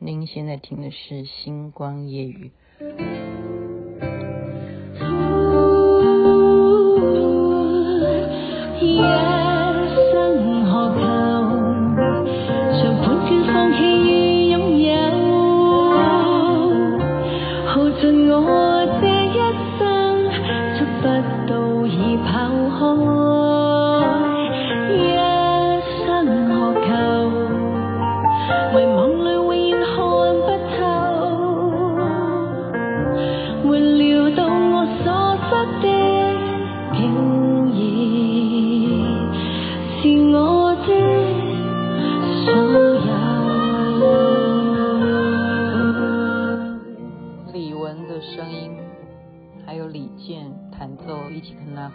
[0.00, 2.52] 您现在听的是《星光夜雨。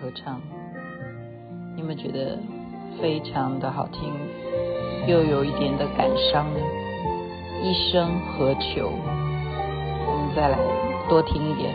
[0.04, 0.42] 合唱，
[1.78, 2.38] 你们觉得
[3.02, 3.70] 非常的》。
[3.72, 4.12] 好听，
[5.08, 6.46] 又有一点的感伤。
[7.64, 8.92] 一生何求？
[10.06, 10.60] 我们再来
[11.08, 11.74] 多听一点。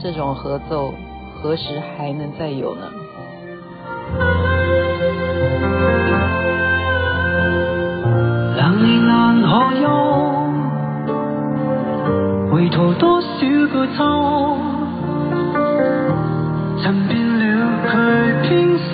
[0.00, 0.92] 这种合奏
[1.40, 2.90] 何时还能再有呢？
[8.56, 9.46] 两年难可
[9.80, 9.88] 休，
[12.50, 13.28] 回头多少
[13.72, 14.04] 个秋，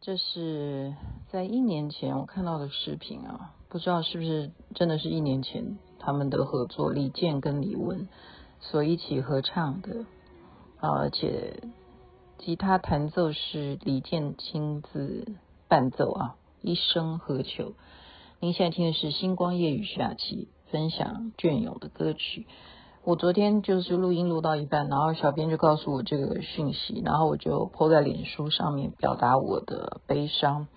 [0.00, 0.94] 这是
[1.28, 8.06] 在一年前我看到的视频啊，不知道是不是真的是一年前他们的合作，李健跟李玟
[8.60, 10.06] 所一起合唱的，
[10.78, 11.62] 而且
[12.38, 15.34] 吉他弹奏是李健亲自
[15.68, 17.74] 伴奏啊，一生何求。
[18.40, 22.46] 您现在听的是星光夜雨下期分享隽永的歌曲。
[23.02, 30.68] 我昨天就是录音录到一半，然后小编就告诉我这个讯息，然后我就 po 在脸书上面表达我的悲伤，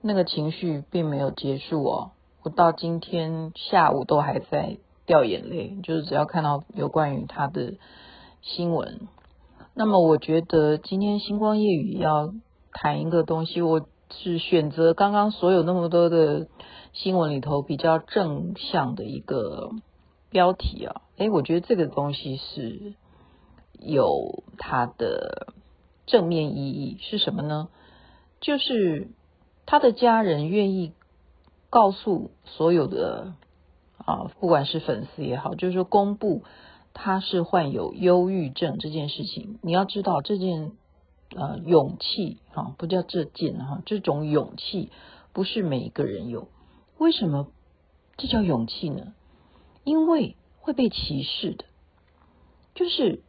[0.00, 7.74] 那个情绪并没有结束哦，我到今天下午都还在掉眼泪，就是只要看到有关于他的
[8.40, 9.06] 新闻，
[9.74, 12.32] 那么我觉得今天星光夜语要
[12.72, 16.48] 谈一个东西，我是选择刚刚所有那么多的
[16.94, 19.72] 新闻里头比较正向的一个。
[20.30, 22.94] 标题啊，诶，我觉得这个东西是
[23.78, 25.52] 有它的
[26.06, 27.68] 正面意义，是什么呢？
[28.40, 29.08] 就是
[29.64, 30.92] 他的家人愿意
[31.70, 33.34] 告诉所有的
[33.98, 36.44] 啊，不管是粉丝也好，就是说公布
[36.92, 39.58] 他是患有忧郁症这件事情。
[39.62, 40.72] 你要知道这件
[41.34, 44.90] 呃勇气啊，不叫这件哈，这种勇气
[45.32, 46.48] 不是每一个人有。
[46.98, 47.48] 为什么
[48.16, 49.14] 这叫勇气呢？
[49.86, 51.64] 因为会被歧视的，
[52.74, 53.22] 就是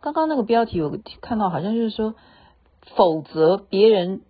[0.00, 2.14] 刚刚那个标题，我看到好像就是说，
[2.94, 4.22] 否则别人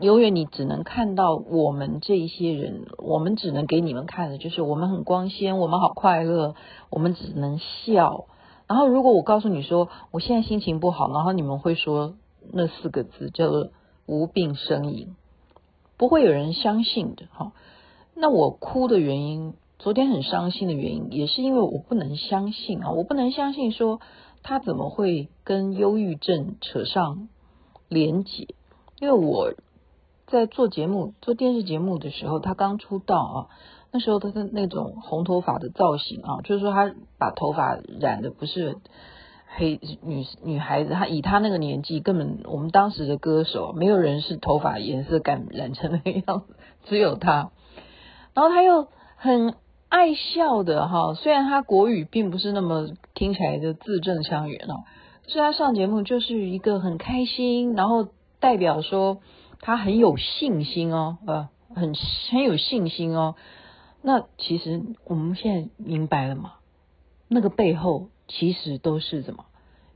[0.00, 6.54] 永远你只能看到我们这一些人，我们只能给你们看的就是我们很光鲜，我们好快乐，
[6.90, 8.26] 我们只能笑。
[8.66, 12.16] 然后如果我告诉你说我现在心情不好，然后你们会说
[12.52, 13.70] 那四个字叫做
[14.04, 15.16] 无病呻吟，
[15.96, 17.52] 不会有人相信的哈。
[18.14, 19.54] 那我哭的原因。
[19.78, 24.00] 昨天很伤心的原因，也是因为我不能相信啊，我不能相信说
[24.42, 27.28] 他怎么会跟忧郁症扯上
[27.88, 28.48] 连结。
[28.98, 29.52] 因为我
[30.26, 33.38] 在做节目、做电视节目的时候，他刚出道啊，
[33.92, 38.78] 那时候他的那种红头发的造型啊，就是说他把头发染的不是
[39.46, 46.56] 黑女女孩子，他以他那个年纪，根本我们当时的歌手没有人是头发颜色敢染成那个样子，
[46.86, 47.52] 只有他。
[48.34, 49.54] 然后他又很。
[49.88, 54.84] 爱笑的哈，虽然他国语并不是那么听起来的字正腔圆哦，
[55.26, 58.08] 所以他上节目就是一个很开心，然后
[58.40, 59.20] 代表说
[59.60, 61.94] 他很有信心哦，呃，很
[62.30, 63.36] 很有信心哦。
[64.02, 66.54] 那其实我们现在明白了吗？
[67.28, 69.46] 那个背后其实都是什么？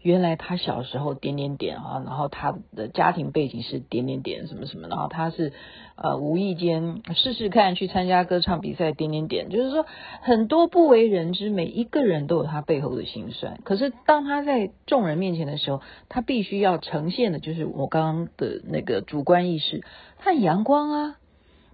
[0.02, 5.52] 原来他小时候点点点啊，然后他的家庭背景是点点点什么什么，然后他是
[5.96, 9.84] 呃无意间试试看去参加歌唱比赛点点点，就是说
[10.22, 13.60] 很多不为人知，每一个人都有他背后的辛酸。
[13.62, 19.84] 可是当他在众人面前的时候，他必须要呈现的就是我刚刚的那个主观意识，
[20.18, 21.16] 他很阳光啊，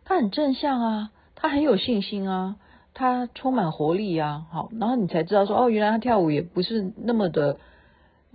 [0.04, 2.56] 他很正向啊，他很有信心啊，
[2.92, 7.58] 他充满活力啊，好，然后你才知道说哦，原来他跳舞也不是那么的。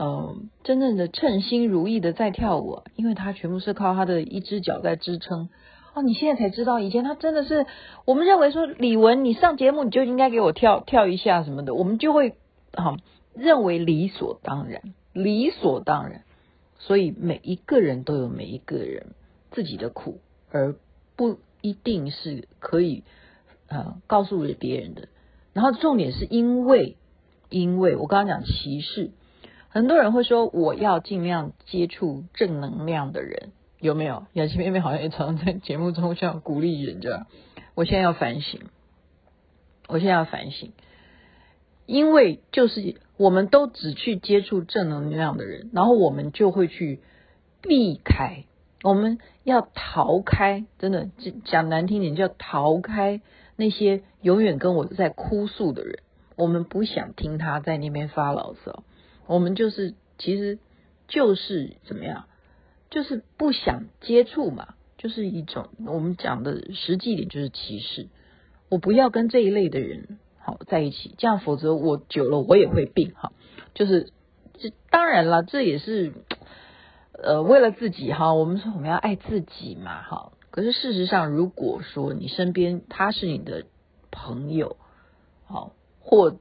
[0.02, 5.50] 呃，真正的称心如意的在跳舞，因为他全部是靠他的一只脚在支撑。
[5.94, 7.68] 哦，你现在才知道，以前他真的是，
[8.06, 12.34] 我们认为说李玟，你上节目你就应该给我跳跳一下什么的，我们就会
[12.72, 12.98] 啊
[13.36, 14.82] 认为理所当然，
[15.14, 16.24] 理所当然。
[16.80, 19.06] 所以每一个人都有每一个人
[19.52, 20.18] 自己的苦，
[20.50, 20.74] 而
[21.16, 23.04] 不一定是可以
[23.68, 25.10] 呃告诉给别人的。
[25.54, 26.96] 然后重点是因为，
[27.52, 29.12] 因为我刚刚讲歧视。
[29.74, 34.26] 很多人会说，我要尽量接触正能量的人，有没有？
[34.34, 37.26] 雅琪妹妹好像也常常在节目中像鼓励人家。
[37.74, 38.60] 我现在要反省，
[39.88, 40.74] 我现在要反省，
[41.86, 47.00] 因为就是我们都只去接触正能量的人，然后我们就会去
[47.62, 48.44] 避开，
[48.84, 51.10] 我们要逃开，真的
[51.46, 53.22] 讲难听点叫逃开
[53.56, 56.00] 那些永远跟我在哭诉的人，
[56.36, 58.84] 我们不想听他在那边发牢骚。
[59.32, 60.60] 我们就是，其实
[61.08, 62.26] 就是怎么样，
[62.90, 68.10] 就是不想接触嘛，就是一种我们讲的实际点就是歧视。
[68.68, 73.32] 我不要跟这一类的人好在一起，这样否则我久了我也会病哈。
[73.74, 74.12] 就是
[74.60, 76.12] 这当然了，这也是
[77.14, 78.34] 呃为了自己哈。
[78.34, 80.34] 我们说我们要爱自己嘛哈。
[80.50, 83.64] 可是事实上，如果说你身边他是你的
[84.12, 84.76] 朋友，
[85.46, 86.36] 好或。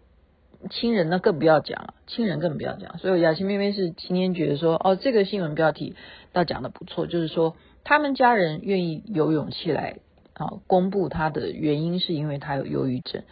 [0.68, 2.98] 亲人那更不要讲了，亲人更不要讲。
[2.98, 5.96] 所以雅琪妹妹是今天觉得说，哦，这个新闻标题
[6.32, 10.00] 倒讲的不错，就是说他们家人愿意有勇气来
[10.34, 13.22] 啊公布他的原因，是因为他有忧郁症，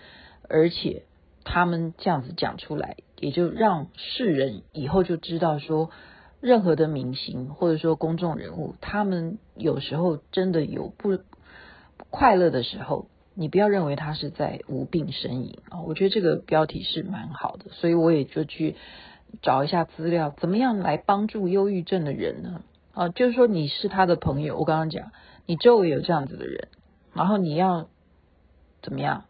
[0.49, 1.03] 而且
[1.45, 5.91] 他们这样子讲出来，也就让世人以后就知道说，
[6.41, 11.19] 任何的明星或者说公众人物，他们有时候真的有不
[12.09, 13.07] 快乐的时候。
[13.41, 15.83] 你不要认为他是在无病呻吟啊！
[15.83, 18.75] 我觉得这个标题是蛮好的，所以我也就去
[19.43, 22.63] 找一下资料，怎么样来帮助忧郁症的人呢？
[22.95, 25.13] 啊，就是说你是他的朋友，我刚刚讲，
[25.47, 26.67] 你周围有这样子的人，
[27.15, 27.89] 然后你要
[28.83, 29.27] 怎么样？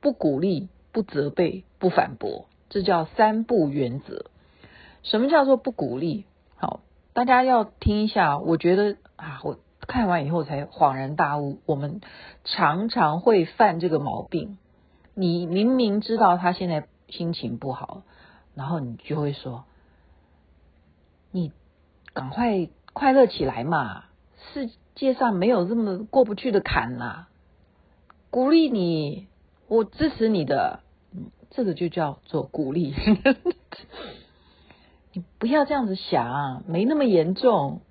[0.00, 4.26] 不鼓励、不责备、不反驳，这叫三不原则。
[5.02, 6.26] 什么叫做不鼓励？
[6.54, 6.78] 好，
[7.12, 8.38] 大家要听一下。
[8.38, 9.58] 我觉得啊，我。
[9.86, 12.00] 看完以后才恍然大悟，我们
[12.44, 14.56] 常常会犯这个毛病。
[15.14, 18.02] 你明明知道他现在心情不好，
[18.54, 19.64] 然后你就会说
[21.32, 21.52] ：“你
[22.14, 24.04] 赶快快乐起来嘛！
[24.54, 27.26] 世界上没有这么过不去的坎呐！”
[28.30, 29.26] 鼓励你，
[29.68, 30.80] 我支持你的，
[31.50, 32.94] 这个就叫做鼓励。
[35.12, 37.82] 你不要这样子想，没那么严重。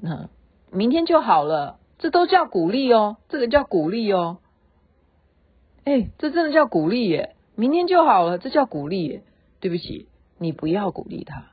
[0.00, 0.30] 嗯。
[0.70, 4.38] 明天就好了，这都叫鼓励哦，这个叫鼓励哦。
[5.84, 7.34] 哎，这真的叫鼓励耶！
[7.54, 9.22] 明天就好了，这叫鼓励耶。
[9.60, 10.06] 对不起，
[10.38, 11.46] 你不要鼓励他，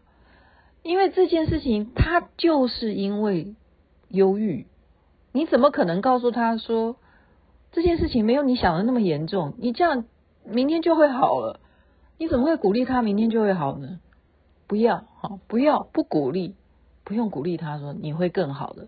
[0.84, 3.56] 因为这件事情他就是因为
[4.10, 4.68] 忧郁，
[5.32, 6.98] 你怎么可能告诉他说
[7.72, 9.56] 这件事情没有你想的那么严重？
[9.58, 10.06] 你这样
[10.44, 11.60] 明天就会好了，
[12.20, 14.00] 你怎么会鼓励他明天就会好呢？
[14.68, 16.56] 不要，好，不要，不鼓励。
[17.06, 18.88] 不用鼓励他说你会更好的，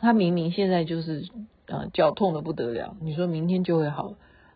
[0.00, 1.28] 他明明现在就是
[1.66, 4.14] 呃脚痛的不得了，你说明天就会好，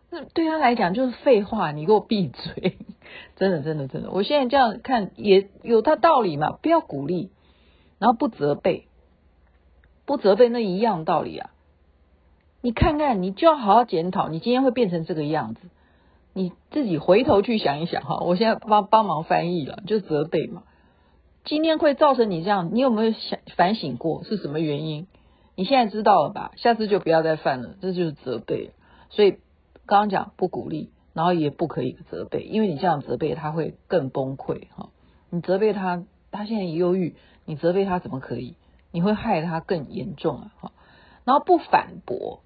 [0.09, 2.77] 那对他来讲就是废话，你给我闭嘴！
[3.37, 7.29] 真的真的真的，我现在这样看也有他道理嘛，不要鼓励，
[7.99, 8.87] 然后不责备，
[10.05, 11.51] 不责备那一样道理啊，
[12.61, 15.61] 你看看你就要好好检讨，你今天会变成这个样子，
[16.33, 20.63] 你自己回头去想一想哈，我现在帮帮忙翻译了，就责备嘛。
[21.45, 25.07] 今天会造成你这样，你有没有想反省过是什么原因？
[25.55, 26.51] 你现在知道了吧？
[26.55, 28.71] 下次就不要再犯了，这就是责备。
[29.09, 29.31] 所以
[29.85, 34.89] 刚刚讲不鼓励，然后也不可以责备，因为你这样责备他会更崩溃哈。
[35.29, 38.55] 你责备他，他现在忧郁，你责备他怎么可以？
[38.91, 40.51] 你会害他更严重啊！
[40.61, 40.71] 哈，
[41.25, 42.41] 然后不反驳，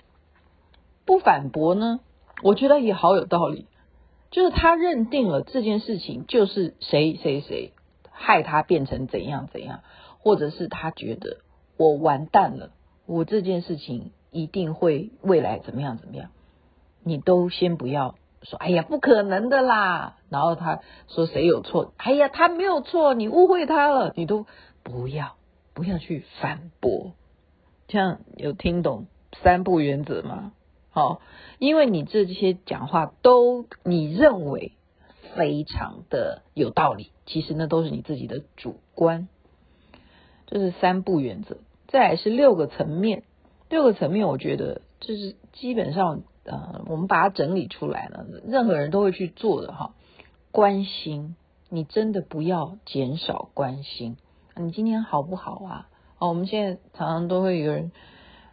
[1.06, 2.00] 不反驳呢？
[2.42, 3.68] 我觉得也好有道理，
[4.32, 7.74] 就是他认定了这件事情就是谁谁谁。
[8.18, 9.82] 害他变成怎样怎样，
[10.20, 11.38] 或者是他觉得
[11.78, 12.72] 我完蛋了，
[13.06, 16.32] 我这件事情一定会未来怎么样怎么样，
[17.04, 20.18] 你都先不要说，哎呀，不可能的啦。
[20.30, 21.94] 然后他说谁有错？
[21.98, 24.46] 哎呀，他没有错，你误会他了，你都
[24.84, 25.36] 不要
[25.74, 27.14] 不要去反驳。
[27.88, 29.06] 这样有听懂
[29.44, 30.52] 三不原则吗？
[30.90, 31.22] 好，
[31.60, 34.74] 因为你这些讲话都你认为
[35.38, 39.30] 非常的有道理，其实那都是你自己的主观。
[40.48, 43.24] 这是三不原则，再来是六个层面。
[43.70, 49.94] 六个层面，我觉得这是基本上呃，我们把它整理出来了，任何人都会去做的哈。
[50.52, 51.36] 关心，
[51.70, 54.18] 你真的不要减少关心。
[54.56, 55.90] 你今天好不好啊？
[56.18, 57.92] 哦，我们现在常常都会有人，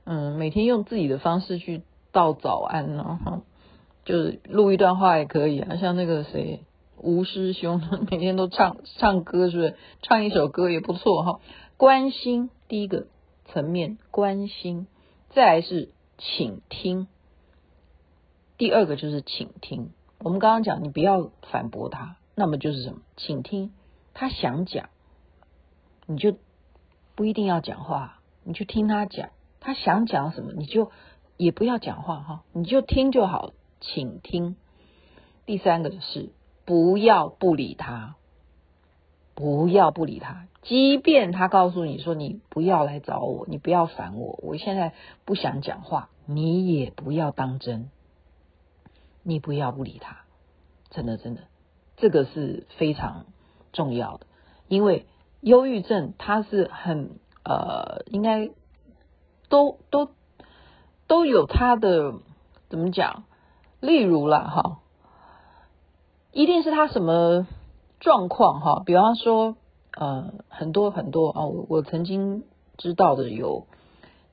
[0.05, 1.83] 嗯，每天用自己的方式去。
[2.15, 3.43] 道早安呢，哈，
[4.05, 5.75] 就是录一段话也可以啊。
[5.75, 6.61] 像那个谁，
[7.05, 7.81] 吴师兄，
[8.11, 9.77] 每天都唱唱歌，是不是？
[10.03, 11.41] 唱一首歌也不错哈。
[11.77, 13.07] 关心第一个
[13.45, 14.87] 层面，关心，
[15.31, 17.07] 再来是倾听。
[18.57, 19.91] 第二个就是倾听。
[20.19, 23.01] 我们刚刚讲，你不要反驳他，那么就是什么？
[23.17, 23.73] 倾听。
[24.15, 24.89] 他想讲，
[26.07, 26.37] 你就
[27.15, 29.29] 不一定要讲话，你就听他讲。
[29.61, 30.91] 他想讲什么，你就。
[31.37, 34.55] 也不要讲话哈，你就听就好，请听。
[35.47, 36.31] 第三个是
[36.65, 38.17] 不要不理他，
[39.35, 44.93] 不要不理他，即便他告诉你说你不要来找我，你不要烦我，我现在
[45.25, 47.91] 不想讲话，你也不要当真，
[49.23, 50.19] 你不要不理他，
[50.91, 51.43] 真的真的，
[51.97, 53.27] 这个是非常
[53.73, 54.27] 重要的，
[54.69, 55.07] 因为
[55.41, 58.51] 忧郁症它是很呃，应该
[59.49, 60.11] 都都。
[61.07, 62.15] 都有他的
[62.71, 63.25] 怎么讲？
[63.79, 64.81] 例如啦，哈，
[66.35, 67.47] 一定是他什么
[68.01, 68.83] 状况哈？
[68.85, 69.57] 比方说，
[69.97, 72.43] 呃，很多很多啊，我我曾经
[72.77, 73.67] 知道的有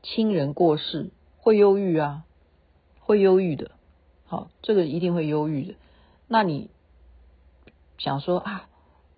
[0.02, 2.24] 亲人过世会忧郁啊，
[3.00, 3.72] 会忧郁的，
[4.26, 5.76] 好，这个一定会忧郁的。
[6.28, 6.72] 那你
[8.00, 8.68] 想说啊，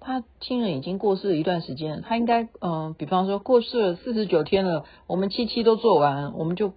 [0.02, 6.74] 他亲人已经过世一段时间，他应该嗯、比方说过世了四十九天了，我们七七都做完，我们就。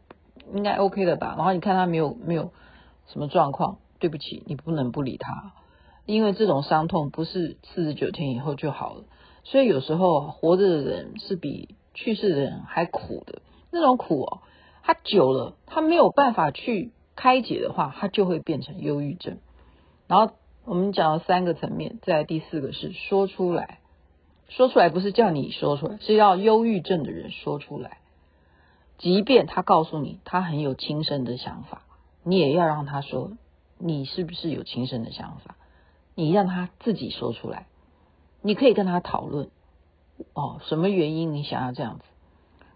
[0.54, 1.34] 应该 OK 的吧？
[1.36, 2.52] 然后你看他没有没有
[3.08, 5.52] 什么状况，对不起，你不能不理他，
[6.06, 9.04] 因为这种伤痛不是四十九天以后就好了。
[9.44, 14.40] 所以有时候活着的人是比去世的人还苦的，那种苦哦，
[14.82, 19.38] 他久了他没有办法去开解的话，他就会变成忧郁症。
[20.08, 20.34] 然后
[20.64, 23.78] 我们讲了三个层面，再来第四个是说出来，
[24.48, 27.98] 说出来不是叫你说出来，是要忧郁症的人说出来。
[28.98, 31.82] 即便他告诉你他很有轻生的想法，
[32.24, 33.32] 你也要让他说
[33.78, 35.56] 你是不是有轻生的想法，
[36.16, 37.68] 你让他自己说出来。
[38.42, 39.50] 你可以跟他讨论
[40.34, 42.04] 哦，什么原因你想要这样子？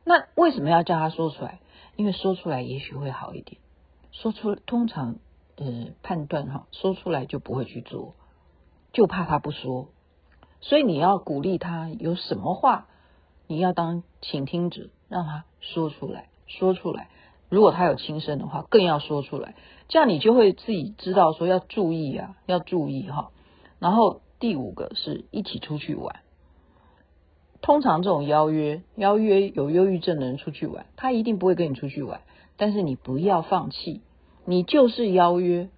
[0.05, 1.59] 那为什么要叫他说出来？
[1.97, 3.61] 因为说出来也许会好一点。
[4.13, 5.17] 说出通常
[5.57, 8.15] 呃判断哈，说出来就不会去做，
[8.93, 9.89] 就怕他不说。
[10.61, 12.87] 所以你要鼓励他有什么话，
[13.49, 14.91] 你要当倾听者。
[15.09, 17.09] 让他说出来，说出来。
[17.51, 19.55] 如果他有轻生的话，更要说出来。
[19.89, 23.31] 这样你就会自己知道说要注意啊，要注意哈。
[23.79, 26.21] 然后第五个是一起出去玩。
[27.61, 32.23] 通常这种邀约，邀约有忧郁症的人出去玩，他一定不会跟你出去玩。
[32.57, 34.01] 但是你不要放弃，
[34.47, 35.69] 你就是邀约，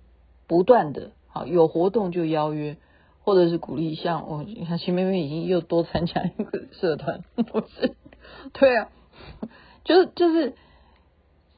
[0.46, 2.76] 不断的好有活动就邀约，
[3.22, 3.94] 或者是鼓励。
[3.94, 7.96] 像我，你看秦妹妹已经又多参加一个社团，不是？
[8.52, 8.88] 对啊。
[9.84, 10.54] 就是就是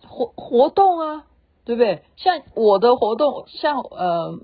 [0.06, 1.24] 活活动啊，
[1.64, 2.02] 对不对？
[2.16, 4.38] 像我的活动，像呃，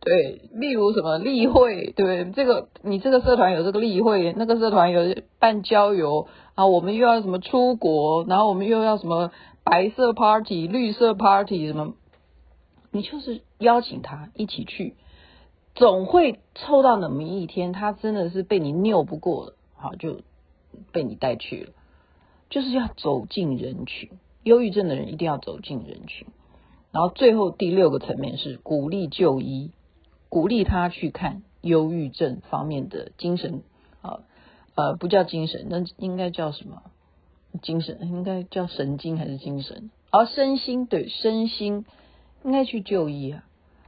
[0.00, 2.32] 对，例如什么例会，对不对？
[2.32, 9.32] 这个你这个社团有这个例会，那个社团有办郊游啊，我们又要什么出国，然后我们又要什么
[9.64, 11.94] 白色 party、绿色 party 什么，
[12.90, 14.94] 你就是邀请他一起去，
[15.74, 20.20] 总会凑到那么一天，他真的是被你拗不过了，好，就
[20.92, 21.72] 被你带去了。
[22.50, 24.08] 就是要走进人群，
[24.42, 26.28] 忧郁症的人一定要走进人群。
[26.90, 29.72] 然后最后第六个层面是鼓励就医，
[30.28, 33.62] 鼓励他去看忧郁症方面的精神
[34.00, 34.20] 啊，
[34.74, 36.82] 呃，不叫精神，那应该叫什么？
[37.62, 39.90] 精神应该叫神经还是精神？
[40.10, 41.84] 而、身心对身心
[42.42, 43.44] 应该去就医啊，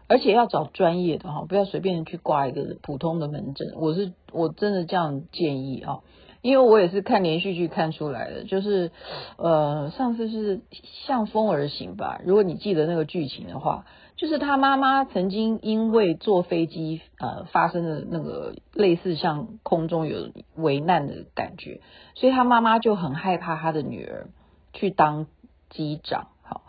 [0.06, 3.72] 而且要找专业的哈，不要随便去挂一个普通的门诊。
[3.76, 6.00] 我是我真的这样建议啊。
[6.42, 8.92] 因为我也是看连续剧看出来的，就是，
[9.36, 10.62] 呃，上次是
[11.06, 12.20] 向风而行吧。
[12.24, 13.84] 如果你记得那个剧情的话，
[14.16, 21.80] 就是他妈妈曾经因为坐飞机呃发生的那个类似像空中有危难的感觉，
[22.14, 24.28] 所以他妈妈就很害怕他的女儿
[24.72, 25.26] 去当
[25.68, 26.62] 机长，好，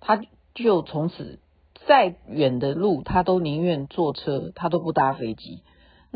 [0.00, 0.20] 他
[0.54, 1.40] 就从此
[1.86, 5.62] 再远的路他都宁愿坐车，他都不搭飞机。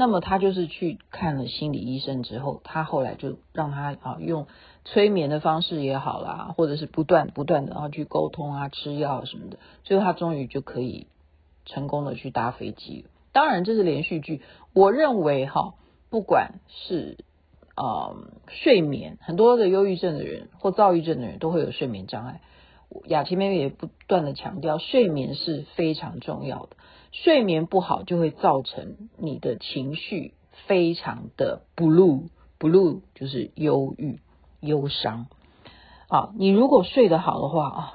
[0.01, 4.47] 那么他就是去看了心理医生之后，他后来就让他啊用
[4.87, 11.07] 催眠的方式也好啦，或者是不断不断的然后去沟通啊，吃药什么的，最后他终于就可以
[11.67, 13.05] 成功的去搭飞机。
[13.33, 14.41] 当然这是连续剧，
[14.73, 15.75] 我认为哈，
[16.09, 17.19] 不管是
[17.77, 18.17] 呃
[18.49, 22.41] 睡眠，很多的忧郁症的人或躁郁症的人都会有睡眠障碍。
[23.05, 26.71] 雅琪妹妹也不断的强调，睡眠是非常重要的。
[27.13, 30.35] 睡眠不好就会造成你的情绪
[30.67, 34.21] 非常的 blue，blue 就是忧郁、
[34.61, 35.27] 忧伤
[36.09, 36.33] 啊。
[36.37, 37.95] 你如果睡得好的话啊，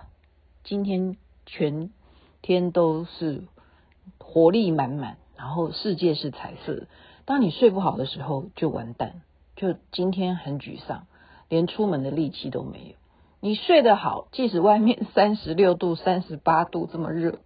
[0.64, 1.92] 今天全
[2.42, 3.44] 天都是
[4.20, 6.88] 活力满满，然后世界是彩色。
[7.24, 9.22] 当你睡不好的时候，就完蛋，
[9.56, 11.08] 就今天很沮丧，
[11.48, 12.96] 连出门的力气都没有。
[13.40, 17.40] 你睡得好，即使外面三十六度、三十八度这么热。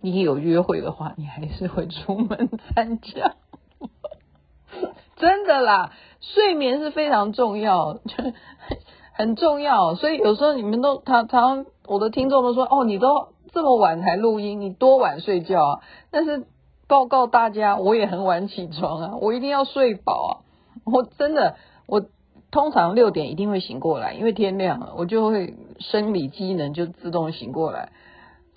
[0.00, 3.34] 你有约会的话，你还是会出门参加，
[5.16, 7.98] 真的啦，睡眠是非常重要，
[9.12, 9.94] 很重要。
[9.94, 15.80] 所以有时候你们都常常，我的听众都说，哦，你都这么晚才录音，你多晚睡觉啊？
[16.10, 16.46] 但是
[16.88, 20.30] 报告大家，我也很晚起床啊，我一定要睡饱啊。
[20.86, 22.02] 我真的，我
[22.50, 27.90] 通常六点一定会醒过来，因为天亮了，我就会生理机能就自动醒过来。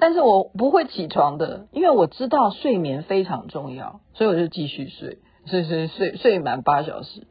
[0.03, 7.25] 但是我不会起床的，因为我知道睡眠非常重要，所以我就继续睡，睡睡睡睡满八小时。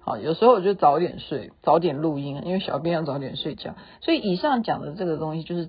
[0.00, 3.74] 好，有时候我就早点睡，早点录音，因为小编要早点睡觉。
[4.00, 5.68] 所以以上讲的这个东西，就是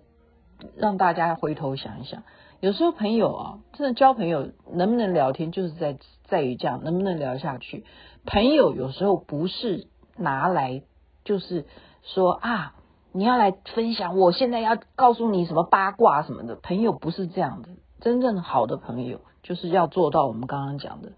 [0.77, 2.23] 让大家回头想一想，
[2.61, 5.97] 有时候朋友啊，真的交朋友能不能聊天，就是在
[6.29, 7.83] 在于这样能不能聊下去。
[8.25, 10.81] 朋友有时候不是拿来
[11.25, 11.65] 就是
[12.03, 12.73] 说啊。
[13.11, 17.69] 你要来分享，我现在要告诉你什么八卦什么的，朋友不是这样的。
[17.99, 21.13] 真正好的朋友就是要做到我们刚刚讲的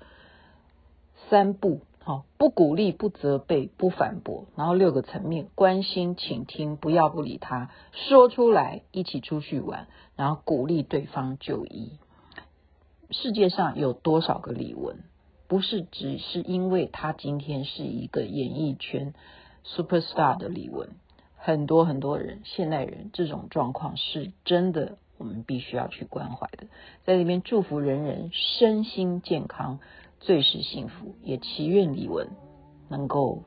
[1.29, 4.45] 三不：好，不鼓励、不责备、不反驳。
[4.55, 11.99] 然后六个层面：关心、倾听、不要不理他，说出来，一起出去玩，然后鼓励对方就医。
[13.11, 14.95] 世界上有多少个李玟？
[15.47, 19.13] 不是只是因为他今天是一个演艺圈
[19.65, 20.87] superstar 的李玟。
[21.41, 26.67] 很多很多人，现代人这种状况是真的，我们必须要去关怀的。
[27.05, 29.79] 在这边祝福人人身心健康，
[30.19, 32.27] 最是幸福，也祈愿李玟
[32.89, 33.43] 能够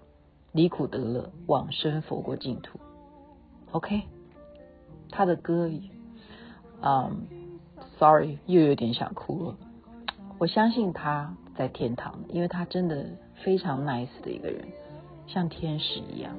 [0.53, 2.81] 离苦得乐，往生佛国净土。
[3.73, 4.03] OK，
[5.11, 5.71] 他的歌，
[6.81, 7.27] 嗯
[7.99, 9.57] ，Sorry，又有点想哭了。
[10.39, 13.07] 我相信他在天堂，因为他真的
[13.45, 14.67] 非常 nice 的一个人，
[15.27, 16.35] 像天使一样。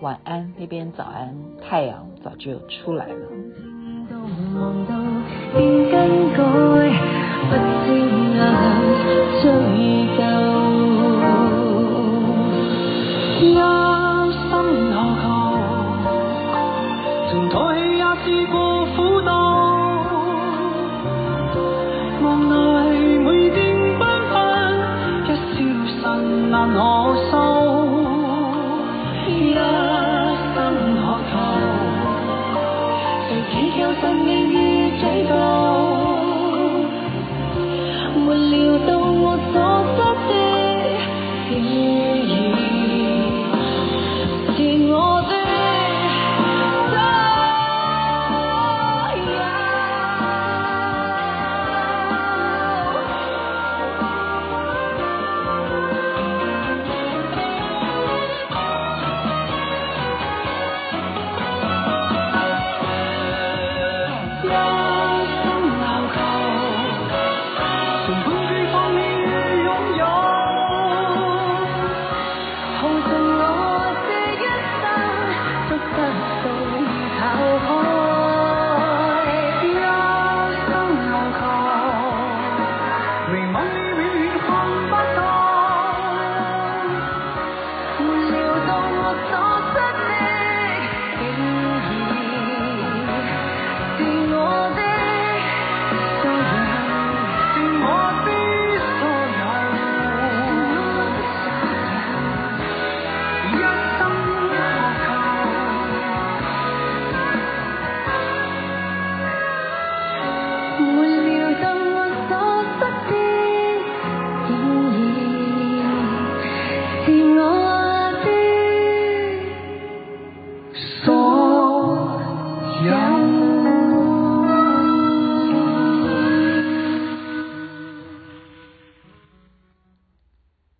[0.00, 3.28] 晚安那边早安太阳早就出来了。